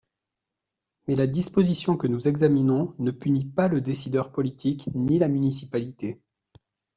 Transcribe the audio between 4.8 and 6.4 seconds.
ni la municipalité.